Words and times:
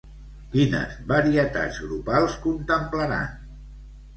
Quines 0.53 0.95
varietats 1.11 1.77
grupals 1.83 2.41
contemplaran? 2.47 3.37